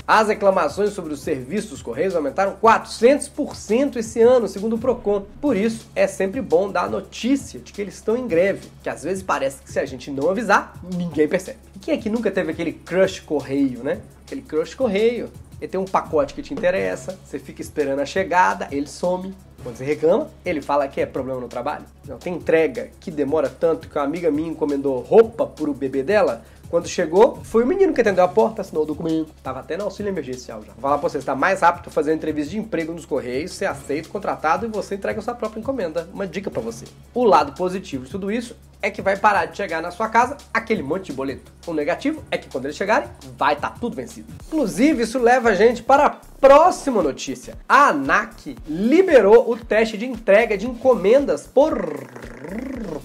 As 0.06 0.28
reclamações 0.28 0.92
sobre 0.92 1.14
os 1.14 1.22
serviços 1.22 1.70
dos 1.70 1.82
Correios 1.82 2.14
aumentaram 2.14 2.58
400% 2.62 3.96
esse 3.96 4.22
ano, 4.22 4.50
segundo 4.50 4.76
o 4.76 4.78
Procon. 4.78 5.26
Por 5.40 5.56
isso, 5.56 5.88
é 5.96 6.06
sempre 6.08 6.42
bom 6.42 6.70
dar 6.70 6.84
a 6.84 6.90
notícia 6.90 7.60
de 7.60 7.72
que 7.72 7.82
eles 7.82 7.96
estão 7.96 8.18
em 8.18 8.28
greve, 8.28 8.70
que 8.84 8.90
às 8.90 9.04
vezes 9.04 9.24
parece 9.24 9.62
que 9.62 9.72
se 9.72 9.80
a 9.80 9.86
gente 9.86 10.12
não 10.12 10.30
avisar, 10.30 10.74
ninguém 10.94 11.28
percebe. 11.28 11.60
Quem 11.82 11.94
aqui 11.94 12.10
nunca 12.10 12.30
teve 12.30 12.52
aquele 12.52 12.74
crush 12.74 13.22
correio, 13.22 13.82
né? 13.82 14.02
Aquele 14.26 14.42
crush 14.42 14.76
correio. 14.76 15.32
Ele 15.62 15.72
tem 15.72 15.80
um 15.80 15.86
pacote 15.86 16.34
que 16.34 16.42
te 16.42 16.54
interessa, 16.54 17.18
você 17.24 17.40
fica 17.40 17.62
esperando 17.62 18.02
a 18.02 18.06
chegada, 18.06 18.68
ele 18.72 18.88
some. 18.88 19.34
Quando 19.64 19.78
você 19.78 19.86
reclama, 19.86 20.30
ele 20.44 20.62
fala 20.62 20.88
que 20.90 21.00
é 21.00 21.06
problema 21.06 21.40
no 21.40 21.48
trabalho. 21.48 21.86
Não, 22.06 22.18
tem 22.18 22.36
entrega 22.36 22.92
que 23.00 23.10
demora 23.10 23.50
tanto 23.50 23.88
que 23.88 23.98
uma 23.98 24.04
amiga 24.04 24.30
minha 24.30 24.50
encomendou 24.50 25.00
roupa 25.00 25.48
pro 25.48 25.74
bebê 25.74 26.04
dela. 26.04 26.44
Quando 26.70 26.88
chegou, 26.88 27.40
foi 27.44 27.64
o 27.64 27.68
menino 27.68 27.94
que 27.94 28.02
atendeu 28.02 28.24
a 28.24 28.28
porta, 28.28 28.62
assinou 28.62 28.84
o 28.84 28.86
documento. 28.86 29.32
Tava 29.42 29.62
até 29.62 29.78
no 29.78 29.86
auxílio 29.86 30.10
emergencial 30.10 30.62
já. 30.64 30.74
Vou 30.74 30.82
falar 30.82 30.98
pra 30.98 31.08
você, 31.08 31.20
está 31.20 31.36
mais 31.36 31.62
rápido 31.62 31.90
fazer 31.92 32.12
uma 32.12 32.18
entrevista 32.18 32.52
de 32.52 32.58
emprego 32.58 32.92
nos 32.92 33.06
Correios, 33.06 33.54
ser 33.54 33.68
aceito, 33.68 34.10
contratado 34.10 34.66
e 34.66 34.70
você 34.70 34.96
entrega 34.96 35.20
a 35.20 35.22
sua 35.22 35.36
própria 35.36 35.62
encomenda. 35.62 36.10
Uma 36.14 36.28
dica 36.28 36.50
para 36.52 36.62
você. 36.62 36.86
O 37.14 37.24
lado 37.24 37.54
positivo 37.54 38.06
de 38.06 38.12
tudo 38.12 38.32
isso 38.32 38.58
é 38.82 38.92
que 38.92 39.02
vai 39.02 39.16
parar 39.16 39.46
de 39.46 39.56
chegar 39.56 39.82
na 39.82 39.92
sua 39.92 40.10
casa 40.10 40.36
aquele 40.54 40.84
monte 40.84 41.06
de 41.06 41.14
boleto. 41.14 41.52
O 41.66 41.74
negativo 41.74 42.22
é 42.30 42.38
que 42.38 42.50
quando 42.50 42.66
eles 42.66 42.76
chegarem, 42.76 43.08
vai 43.38 43.54
estar 43.54 43.70
tá 43.70 43.76
tudo 43.80 43.96
vencido. 43.96 44.34
Inclusive, 44.48 45.04
isso 45.04 45.20
leva 45.20 45.50
a 45.50 45.56
gente 45.56 45.82
para 45.82 46.08
a 46.08 46.20
próxima 46.44 47.02
notícia. 47.02 47.58
A 47.70 47.88
ANAC 47.88 48.58
liberou 48.68 49.50
o 49.50 49.56
teste 49.56 49.98
de 49.98 50.06
entrega 50.06 50.58
de 50.58 50.68
encomendas 50.68 51.48
por... 51.48 51.74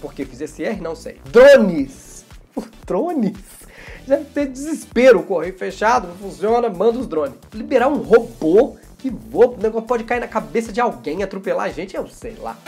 Por 0.01 0.13
que 0.13 0.25
fiz 0.25 0.41
esse 0.41 0.65
R? 0.65 0.81
Não 0.81 0.97
sei. 0.97 1.21
Drones. 1.27 2.25
Por 2.53 2.69
drones? 2.85 3.37
Deve 4.09 4.25
ter 4.25 4.47
desespero, 4.49 5.23
correio 5.23 5.57
fechado, 5.57 6.09
não 6.09 6.17
funciona, 6.17 6.69
manda 6.69 6.99
os 6.99 7.07
drones. 7.07 7.37
Liberar 7.55 7.87
um 7.87 7.99
robô 7.99 8.77
que 8.99 9.09
voa, 9.09 9.51
o 9.51 9.57
negócio 9.57 9.87
pode 9.87 10.03
cair 10.03 10.19
na 10.19 10.27
cabeça 10.27 10.73
de 10.73 10.81
alguém, 10.81 11.23
atropelar 11.23 11.67
a 11.67 11.71
gente, 11.71 11.95
eu 11.95 12.09
sei 12.09 12.35
lá. 12.41 12.59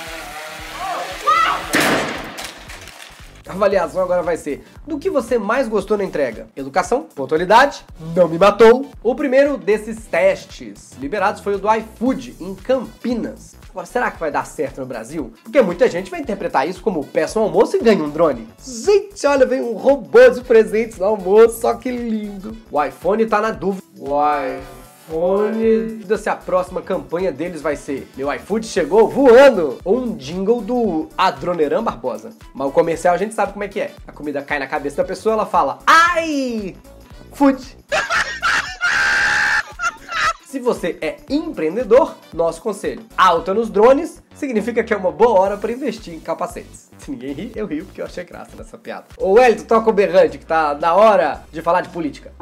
A 3.50 3.52
avaliação 3.52 4.00
agora 4.00 4.22
vai 4.22 4.36
ser 4.36 4.64
do 4.86 4.96
que 4.96 5.10
você 5.10 5.36
mais 5.36 5.66
gostou 5.66 5.98
na 5.98 6.04
entrega. 6.04 6.46
Educação, 6.54 7.02
pontualidade, 7.02 7.84
não 8.14 8.28
me 8.28 8.38
matou. 8.38 8.86
O 9.02 9.12
primeiro 9.12 9.56
desses 9.56 10.06
testes 10.06 10.92
liberados 11.00 11.40
foi 11.42 11.56
o 11.56 11.58
do 11.58 11.68
iFood, 11.74 12.36
em 12.38 12.54
Campinas. 12.54 13.56
Agora, 13.68 13.86
será 13.86 14.08
que 14.12 14.20
vai 14.20 14.30
dar 14.30 14.46
certo 14.46 14.80
no 14.80 14.86
Brasil? 14.86 15.32
Porque 15.42 15.60
muita 15.60 15.88
gente 15.88 16.12
vai 16.12 16.20
interpretar 16.20 16.68
isso 16.68 16.80
como 16.80 17.04
peça 17.04 17.40
um 17.40 17.42
almoço 17.42 17.76
e 17.76 17.82
ganha 17.82 18.04
um 18.04 18.10
drone. 18.10 18.46
Gente, 18.64 19.26
olha, 19.26 19.44
vem 19.44 19.60
um 19.60 19.74
robô 19.74 20.30
de 20.30 20.42
presentes 20.42 20.98
no 20.98 21.06
almoço, 21.06 21.60
só 21.60 21.74
que 21.74 21.90
lindo. 21.90 22.56
O 22.70 22.80
iPhone 22.80 23.26
tá 23.26 23.40
na 23.40 23.50
dúvida. 23.50 23.82
O 23.98 24.10
iPhone... 24.14 24.79
Se 26.18 26.28
a 26.28 26.36
próxima 26.36 26.80
campanha 26.80 27.32
deles 27.32 27.60
vai 27.60 27.76
ser 27.76 28.08
Meu 28.16 28.32
iFood 28.34 28.66
chegou 28.66 29.08
voando! 29.08 29.78
Ou 29.84 29.98
um 29.98 30.16
jingle 30.16 30.60
do 30.60 31.08
Adroneran 31.16 31.82
Barbosa. 31.82 32.30
Mas 32.54 32.68
o 32.68 32.72
comercial 32.72 33.14
a 33.14 33.18
gente 33.18 33.34
sabe 33.34 33.52
como 33.52 33.64
é 33.64 33.68
que 33.68 33.80
é. 33.80 33.92
A 34.06 34.12
comida 34.12 34.42
cai 34.42 34.58
na 34.58 34.66
cabeça 34.66 34.98
da 34.98 35.04
pessoa, 35.04 35.32
ela 35.32 35.46
fala 35.46 35.78
Ai! 35.86 36.76
Food! 37.32 37.76
Se 40.50 40.58
você 40.58 40.98
é 41.00 41.18
empreendedor, 41.28 42.16
nosso 42.32 42.60
conselho: 42.60 43.02
alta 43.16 43.54
nos 43.54 43.70
drones 43.70 44.20
significa 44.34 44.82
que 44.82 44.92
é 44.92 44.96
uma 44.96 45.12
boa 45.12 45.38
hora 45.38 45.56
para 45.56 45.70
investir 45.70 46.12
em 46.12 46.18
capacetes. 46.18 46.90
Se 46.98 47.10
ninguém 47.10 47.32
ri, 47.32 47.52
eu 47.54 47.66
rio 47.66 47.84
porque 47.84 48.00
eu 48.00 48.06
achei 48.06 48.24
graça 48.24 48.56
nessa 48.56 48.76
piada. 48.76 49.06
Ô 49.16 49.34
Wellington, 49.34 49.64
toca 49.64 49.90
o 49.90 49.92
berrante 49.92 50.38
que 50.38 50.46
tá 50.46 50.74
na 50.74 50.94
hora 50.94 51.44
de 51.52 51.62
falar 51.62 51.82
de 51.82 51.88
política. 51.90 52.32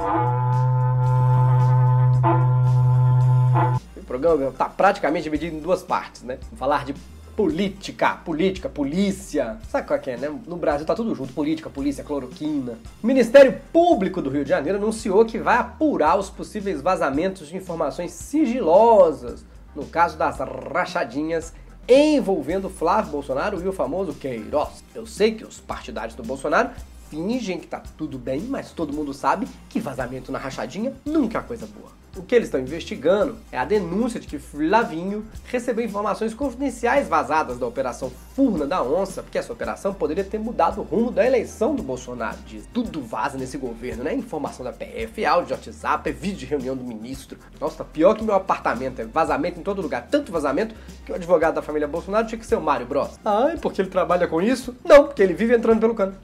O 3.96 4.04
programa 4.04 4.50
tá 4.52 4.68
praticamente 4.68 5.24
dividido 5.24 5.56
em 5.56 5.60
duas 5.60 5.82
partes, 5.82 6.22
né? 6.22 6.38
Vamos 6.42 6.58
falar 6.58 6.84
de 6.84 6.94
política, 7.36 8.16
política, 8.24 8.68
polícia. 8.68 9.58
Sabe 9.68 9.86
qual 9.86 9.96
é 9.96 10.02
que 10.02 10.10
é, 10.10 10.16
né? 10.16 10.28
No 10.46 10.56
Brasil 10.56 10.84
tá 10.84 10.94
tudo 10.94 11.14
junto, 11.14 11.32
política, 11.32 11.70
polícia, 11.70 12.02
cloroquina. 12.02 12.78
O 13.02 13.06
Ministério 13.06 13.60
Público 13.72 14.20
do 14.20 14.28
Rio 14.28 14.42
de 14.42 14.50
Janeiro 14.50 14.78
anunciou 14.78 15.24
que 15.24 15.38
vai 15.38 15.56
apurar 15.56 16.18
os 16.18 16.28
possíveis 16.28 16.80
vazamentos 16.80 17.48
de 17.48 17.56
informações 17.56 18.10
sigilosas 18.10 19.44
no 19.74 19.86
caso 19.86 20.18
das 20.18 20.38
rachadinhas 20.38 21.54
envolvendo 21.88 22.68
Flávio 22.68 23.12
Bolsonaro 23.12 23.64
e 23.64 23.68
o 23.68 23.72
famoso 23.72 24.12
Queiroz. 24.14 24.82
Eu 24.94 25.06
sei 25.06 25.32
que 25.32 25.44
os 25.44 25.60
partidários 25.60 26.16
do 26.16 26.22
Bolsonaro 26.22 26.70
fingem 27.08 27.58
que 27.58 27.66
tá 27.66 27.80
tudo 27.96 28.18
bem, 28.18 28.40
mas 28.40 28.72
todo 28.72 28.92
mundo 28.92 29.14
sabe 29.14 29.48
que 29.68 29.80
vazamento 29.80 30.30
na 30.30 30.38
rachadinha 30.38 30.92
nunca 31.04 31.38
é 31.38 31.42
coisa 31.42 31.66
boa. 31.66 31.97
O 32.18 32.22
que 32.24 32.34
eles 32.34 32.48
estão 32.48 32.60
investigando 32.60 33.36
é 33.52 33.56
a 33.56 33.64
denúncia 33.64 34.18
de 34.18 34.26
que 34.26 34.40
Flavinho 34.40 35.24
recebeu 35.46 35.84
informações 35.84 36.34
confidenciais 36.34 37.06
vazadas 37.06 37.58
da 37.58 37.66
Operação 37.66 38.10
Furna 38.34 38.66
da 38.66 38.82
Onça, 38.82 39.22
porque 39.22 39.38
essa 39.38 39.52
operação 39.52 39.94
poderia 39.94 40.24
ter 40.24 40.38
mudado 40.38 40.80
o 40.80 40.82
rumo 40.82 41.12
da 41.12 41.24
eleição 41.24 41.76
do 41.76 41.82
Bolsonaro. 41.82 42.36
Diz, 42.44 42.68
tudo 42.74 43.00
vaza 43.00 43.38
nesse 43.38 43.56
governo, 43.56 44.02
né? 44.02 44.12
Informação 44.14 44.64
da 44.64 44.72
PF, 44.72 45.24
áudio 45.24 45.46
de 45.46 45.52
WhatsApp, 45.52 46.10
é 46.10 46.12
vídeo 46.12 46.38
de 46.38 46.46
reunião 46.46 46.76
do 46.76 46.82
ministro. 46.82 47.38
Nossa, 47.60 47.78
tá 47.78 47.84
pior 47.84 48.14
que 48.14 48.24
meu 48.24 48.34
apartamento, 48.34 49.00
é 49.00 49.04
vazamento 49.04 49.60
em 49.60 49.62
todo 49.62 49.80
lugar. 49.80 50.08
Tanto 50.10 50.32
vazamento 50.32 50.74
que 51.06 51.12
o 51.12 51.14
advogado 51.14 51.54
da 51.54 51.62
família 51.62 51.86
Bolsonaro 51.86 52.26
tinha 52.26 52.38
que 52.38 52.46
ser 52.46 52.56
o 52.56 52.60
Mário 52.60 52.84
Bros. 52.84 53.16
Ai, 53.24 53.58
porque 53.58 53.80
ele 53.80 53.90
trabalha 53.90 54.26
com 54.26 54.42
isso? 54.42 54.76
Não, 54.84 55.04
porque 55.04 55.22
ele 55.22 55.34
vive 55.34 55.54
entrando 55.54 55.78
pelo 55.78 55.94
canto. 55.94 56.18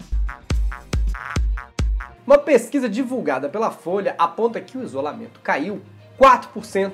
Uma 2.27 2.39
pesquisa 2.39 2.89
divulgada 2.89 3.51
pela 3.51 3.71
Folha 3.71 4.15
aponta 4.19 4.61
que 4.61 4.79
o 4.79 4.83
isolamento 4.83 5.41
caiu 5.43 5.83
4% 6.19 6.93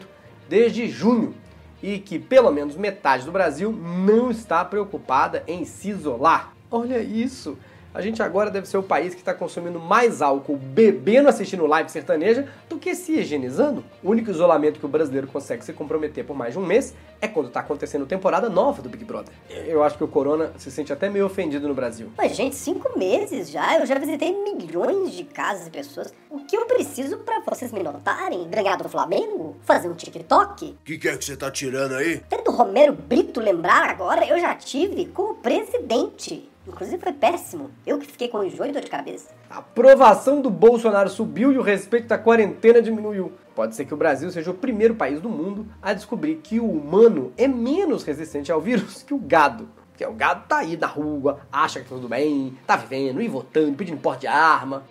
desde 0.48 0.88
junho 0.88 1.34
e 1.80 1.98
que 1.98 2.18
pelo 2.18 2.50
menos 2.50 2.76
metade 2.76 3.24
do 3.24 3.32
Brasil 3.32 3.70
não 3.70 4.30
está 4.30 4.64
preocupada 4.64 5.44
em 5.46 5.64
se 5.64 5.90
isolar. 5.90 6.52
Olha 6.68 6.98
isso! 7.00 7.56
A 7.92 8.00
gente 8.00 8.22
agora 8.22 8.50
deve 8.50 8.68
ser 8.68 8.78
o 8.78 8.82
país 8.82 9.14
que 9.14 9.20
está 9.20 9.34
consumindo 9.34 9.80
mais 9.80 10.22
álcool 10.22 10.56
bebendo 10.56 11.28
assistindo 11.28 11.66
live 11.66 11.90
sertaneja 11.90 12.48
do 12.68 12.78
que 12.78 12.94
se 12.94 13.18
higienizando. 13.18 13.84
O 14.02 14.10
único 14.10 14.30
isolamento 14.30 14.78
que 14.78 14.86
o 14.86 14.88
brasileiro 14.88 15.26
consegue 15.26 15.64
se 15.64 15.72
comprometer 15.72 16.24
por 16.24 16.36
mais 16.36 16.52
de 16.52 16.58
um 16.60 16.64
mês 16.64 16.94
é 17.20 17.26
quando 17.26 17.48
está 17.48 17.60
acontecendo 17.60 18.06
temporada 18.06 18.48
nova 18.48 18.80
do 18.80 18.88
Big 18.88 19.04
Brother. 19.04 19.34
Eu 19.66 19.82
acho 19.82 19.96
que 19.96 20.04
o 20.04 20.08
Corona 20.08 20.52
se 20.56 20.70
sente 20.70 20.92
até 20.92 21.10
meio 21.10 21.26
ofendido 21.26 21.66
no 21.66 21.74
Brasil. 21.74 22.12
Mas, 22.16 22.36
gente, 22.36 22.54
cinco 22.54 22.96
meses 22.96 23.50
já. 23.50 23.78
Eu 23.78 23.84
já 23.86 23.98
visitei 23.98 24.32
milhões 24.32 25.12
de 25.12 25.24
casas 25.24 25.66
e 25.66 25.70
pessoas. 25.70 26.14
O 26.30 26.38
que 26.44 26.56
eu 26.56 26.66
preciso 26.66 27.18
para 27.18 27.40
vocês 27.40 27.72
me 27.72 27.82
notarem? 27.82 28.48
Ganhar 28.48 28.76
do 28.76 28.88
Flamengo? 28.88 29.56
Fazer 29.62 29.88
um 29.88 29.94
TikTok? 29.94 30.64
O 30.64 30.76
que, 30.84 30.96
que 30.96 31.08
é 31.08 31.16
que 31.16 31.24
você 31.24 31.36
tá 31.36 31.50
tirando 31.50 31.94
aí? 31.94 32.22
Até 32.24 32.40
do 32.40 32.52
Romero 32.52 32.92
Brito 32.92 33.40
lembrar 33.40 33.90
agora, 33.90 34.24
eu 34.26 34.38
já 34.38 34.54
tive 34.54 35.06
como 35.06 35.34
presidente. 35.34 36.49
Inclusive 36.66 37.02
foi 37.02 37.12
péssimo. 37.12 37.70
Eu 37.86 37.98
que 37.98 38.06
fiquei 38.06 38.28
com 38.28 38.44
enjoo 38.44 38.66
e 38.66 38.72
dor 38.72 38.82
de 38.82 38.90
cabeça. 38.90 39.30
A 39.48 39.58
aprovação 39.58 40.40
do 40.40 40.50
Bolsonaro 40.50 41.08
subiu 41.08 41.52
e 41.52 41.58
o 41.58 41.62
respeito 41.62 42.06
da 42.06 42.18
quarentena 42.18 42.82
diminuiu. 42.82 43.32
Pode 43.54 43.74
ser 43.74 43.84
que 43.84 43.94
o 43.94 43.96
Brasil 43.96 44.30
seja 44.30 44.50
o 44.50 44.54
primeiro 44.54 44.94
país 44.94 45.20
do 45.20 45.28
mundo 45.28 45.66
a 45.80 45.92
descobrir 45.92 46.36
que 46.36 46.60
o 46.60 46.70
humano 46.70 47.32
é 47.36 47.48
menos 47.48 48.04
resistente 48.04 48.52
ao 48.52 48.60
vírus 48.60 49.02
que 49.02 49.14
o 49.14 49.18
gado. 49.18 49.68
Porque 49.90 50.04
o 50.06 50.12
gado 50.12 50.44
tá 50.48 50.58
aí 50.58 50.76
na 50.76 50.86
rua, 50.86 51.40
acha 51.52 51.80
que 51.80 51.88
tá 51.88 51.94
tudo 51.94 52.08
bem, 52.08 52.56
tá 52.66 52.76
vivendo 52.76 53.20
e 53.20 53.28
votando, 53.28 53.76
pedindo 53.76 53.98
porte 53.98 54.20
de 54.20 54.26
arma. 54.28 54.84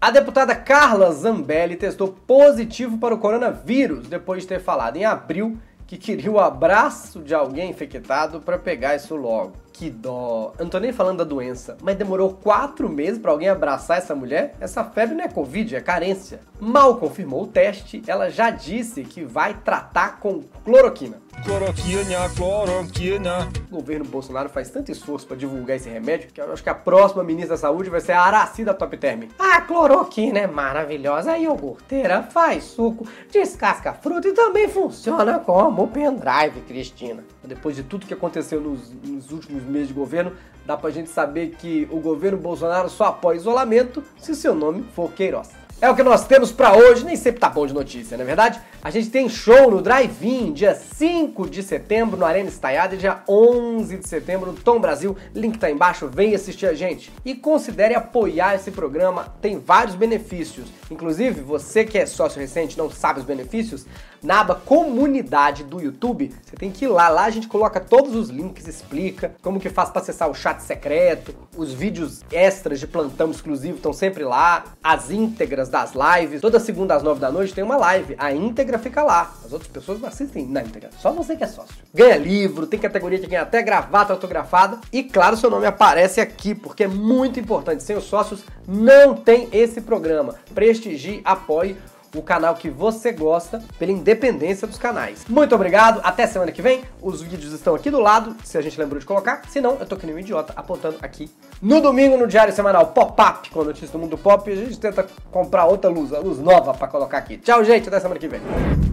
A 0.00 0.10
deputada 0.10 0.56
Carla 0.56 1.12
Zambelli 1.12 1.76
testou 1.76 2.08
positivo 2.08 2.98
para 2.98 3.14
o 3.14 3.18
coronavírus 3.18 4.08
depois 4.08 4.42
de 4.42 4.48
ter 4.48 4.60
falado 4.60 4.96
em 4.96 5.04
abril 5.04 5.56
que 5.92 5.98
queria 5.98 6.30
o 6.30 6.40
abraço 6.40 7.20
de 7.20 7.34
alguém 7.34 7.68
infectado 7.68 8.40
para 8.40 8.58
pegar 8.58 8.96
isso 8.96 9.14
logo. 9.14 9.61
Que 9.72 9.88
dó. 9.88 10.52
Eu 10.58 10.64
não 10.64 10.70
tô 10.70 10.78
nem 10.78 10.92
falando 10.92 11.18
da 11.18 11.24
doença, 11.24 11.76
mas 11.82 11.96
demorou 11.96 12.34
quatro 12.34 12.88
meses 12.88 13.18
para 13.18 13.30
alguém 13.30 13.48
abraçar 13.48 13.98
essa 13.98 14.14
mulher? 14.14 14.54
Essa 14.60 14.84
febre 14.84 15.14
não 15.14 15.24
é 15.24 15.28
Covid, 15.28 15.74
é 15.74 15.80
carência. 15.80 16.40
Mal 16.60 16.96
confirmou 16.96 17.42
o 17.42 17.46
teste, 17.46 18.02
ela 18.06 18.30
já 18.30 18.50
disse 18.50 19.02
que 19.02 19.24
vai 19.24 19.54
tratar 19.54 20.20
com 20.20 20.42
cloroquina. 20.64 21.20
Cloroquina, 21.44 22.28
cloroquina. 22.36 23.48
O 23.70 23.76
governo 23.76 24.04
Bolsonaro 24.04 24.48
faz 24.48 24.70
tanto 24.70 24.92
esforço 24.92 25.26
para 25.26 25.36
divulgar 25.36 25.76
esse 25.76 25.88
remédio 25.88 26.30
que 26.32 26.40
eu 26.40 26.52
acho 26.52 26.62
que 26.62 26.68
a 26.68 26.74
próxima 26.74 27.24
ministra 27.24 27.56
da 27.56 27.60
Saúde 27.60 27.90
vai 27.90 28.00
ser 28.00 28.12
a 28.12 28.20
Aracida 28.20 28.72
Top 28.72 28.96
Term. 28.96 29.24
A 29.38 29.60
cloroquina 29.62 30.38
é 30.38 30.46
maravilhosa, 30.46 31.32
a 31.32 31.36
iogurteira 31.36 32.22
faz 32.22 32.64
suco, 32.64 33.06
descasca 33.32 33.92
fruta 33.94 34.28
e 34.28 34.32
também 34.32 34.68
funciona 34.68 35.40
como 35.40 35.88
pendrive, 35.88 36.60
Cristina. 36.68 37.24
Depois 37.42 37.74
de 37.74 37.82
tudo 37.82 38.06
que 38.06 38.14
aconteceu 38.14 38.60
nos, 38.60 38.92
nos 39.02 39.32
últimos 39.32 39.61
meses 39.66 39.88
de 39.88 39.94
governo, 39.94 40.32
dá 40.64 40.76
pra 40.76 40.90
gente 40.90 41.10
saber 41.10 41.50
que 41.58 41.88
o 41.90 42.00
governo 42.00 42.38
Bolsonaro 42.38 42.88
só 42.88 43.06
apoia 43.06 43.36
isolamento 43.36 44.02
se 44.18 44.34
seu 44.34 44.54
nome 44.54 44.84
for 44.94 45.12
Queiroz. 45.12 45.61
É 45.82 45.90
o 45.90 45.96
que 45.96 46.02
nós 46.04 46.24
temos 46.24 46.52
para 46.52 46.76
hoje, 46.76 47.04
nem 47.04 47.16
sempre 47.16 47.40
tá 47.40 47.48
bom 47.48 47.66
de 47.66 47.74
notícia, 47.74 48.16
não 48.16 48.22
é 48.22 48.26
verdade? 48.26 48.60
A 48.80 48.88
gente 48.88 49.10
tem 49.10 49.28
show 49.28 49.68
no 49.68 49.82
Drive-In, 49.82 50.52
dia 50.52 50.76
5 50.76 51.50
de 51.50 51.60
setembro 51.60 52.16
no 52.16 52.24
Arena 52.24 52.48
Estaiada 52.48 52.94
e 52.94 52.98
dia 52.98 53.20
11 53.28 53.96
de 53.96 54.08
setembro 54.08 54.52
no 54.52 54.56
Tom 54.56 54.78
Brasil. 54.78 55.16
Link 55.34 55.58
tá 55.58 55.68
embaixo, 55.68 56.06
vem 56.06 56.36
assistir 56.36 56.66
a 56.66 56.74
gente. 56.74 57.12
E 57.24 57.34
considere 57.34 57.96
apoiar 57.96 58.54
esse 58.54 58.70
programa, 58.70 59.34
tem 59.40 59.58
vários 59.58 59.96
benefícios. 59.96 60.68
Inclusive, 60.88 61.40
você 61.40 61.84
que 61.84 61.98
é 61.98 62.06
sócio 62.06 62.40
recente 62.40 62.78
não 62.78 62.88
sabe 62.88 63.18
os 63.18 63.26
benefícios, 63.26 63.84
na 64.22 64.40
aba 64.40 64.54
comunidade 64.54 65.64
do 65.64 65.80
YouTube, 65.80 66.32
você 66.44 66.54
tem 66.54 66.70
que 66.70 66.84
ir 66.84 66.88
lá, 66.88 67.08
lá 67.08 67.24
a 67.24 67.30
gente 67.30 67.48
coloca 67.48 67.80
todos 67.80 68.14
os 68.14 68.28
links, 68.28 68.68
explica 68.68 69.34
como 69.42 69.58
que 69.58 69.68
faz 69.68 69.90
para 69.90 70.00
acessar 70.00 70.30
o 70.30 70.34
chat 70.34 70.60
secreto, 70.60 71.34
os 71.56 71.72
vídeos 71.72 72.22
extras 72.30 72.78
de 72.78 72.86
plantão 72.86 73.32
exclusivo 73.32 73.78
estão 73.78 73.92
sempre 73.92 74.22
lá, 74.22 74.64
as 74.82 75.10
íntegras 75.10 75.68
das 75.72 75.94
lives, 75.94 76.42
toda 76.42 76.60
segunda 76.60 76.94
às 76.94 77.02
nove 77.02 77.18
da 77.18 77.32
noite 77.32 77.54
tem 77.54 77.64
uma 77.64 77.76
live, 77.76 78.14
a 78.18 78.30
íntegra 78.30 78.78
fica 78.78 79.02
lá, 79.02 79.32
as 79.44 79.52
outras 79.52 79.70
pessoas 79.70 79.98
não 79.98 80.08
assistem 80.08 80.46
na 80.46 80.62
íntegra, 80.62 80.90
só 81.00 81.10
você 81.10 81.34
que 81.34 81.42
é 81.42 81.46
sócio. 81.46 81.74
Ganha 81.92 82.16
livro, 82.18 82.66
tem 82.66 82.78
categoria 82.78 83.18
de 83.18 83.26
ganha 83.26 83.42
até 83.42 83.62
gravata 83.62 84.12
autografada. 84.12 84.78
E 84.92 85.02
claro, 85.02 85.36
seu 85.36 85.50
nome 85.50 85.66
aparece 85.66 86.20
aqui, 86.20 86.54
porque 86.54 86.84
é 86.84 86.88
muito 86.88 87.40
importante, 87.40 87.82
sem 87.82 87.96
os 87.96 88.04
sócios 88.04 88.44
não 88.68 89.14
tem 89.14 89.48
esse 89.50 89.80
programa. 89.80 90.34
Prestigie, 90.54 91.22
apoie 91.24 91.76
o 92.14 92.22
canal 92.22 92.54
que 92.54 92.68
você 92.70 93.12
gosta, 93.12 93.62
pela 93.78 93.92
independência 93.92 94.66
dos 94.66 94.78
canais. 94.78 95.24
Muito 95.28 95.54
obrigado, 95.54 96.00
até 96.04 96.26
semana 96.26 96.52
que 96.52 96.62
vem. 96.62 96.82
Os 97.00 97.22
vídeos 97.22 97.52
estão 97.52 97.74
aqui 97.74 97.90
do 97.90 98.00
lado, 98.00 98.36
se 98.44 98.58
a 98.58 98.62
gente 98.62 98.78
lembrou 98.78 99.00
de 99.00 99.06
colocar. 99.06 99.42
Se 99.48 99.60
não, 99.60 99.76
eu 99.78 99.86
tô 99.86 99.96
que 99.96 100.06
nem 100.06 100.14
um 100.14 100.18
idiota 100.18 100.52
apontando 100.56 100.98
aqui. 101.02 101.30
No 101.60 101.80
domingo, 101.80 102.16
no 102.16 102.26
Diário 102.26 102.52
Semanal 102.52 102.86
Pop-Up, 102.88 103.50
com 103.50 103.60
a 103.62 103.64
notícia 103.64 103.88
do 103.88 103.98
mundo 103.98 104.18
pop, 104.18 104.50
a 104.50 104.54
gente 104.54 104.78
tenta 104.78 105.06
comprar 105.30 105.64
outra 105.66 105.90
luz, 105.90 106.12
a 106.12 106.18
luz 106.18 106.38
nova 106.38 106.74
para 106.74 106.88
colocar 106.88 107.18
aqui. 107.18 107.38
Tchau, 107.38 107.64
gente, 107.64 107.88
até 107.88 108.00
semana 108.00 108.18
que 108.18 108.28
vem. 108.28 108.91